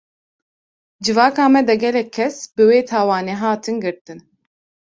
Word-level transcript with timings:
Civaka 1.03 1.43
me 1.53 1.61
de 1.67 1.75
gelek 1.83 2.09
kes, 2.15 2.35
bi 2.55 2.63
wê 2.69 2.79
tawanê 2.89 3.35
hatin 3.41 3.77
girtin 3.83 4.19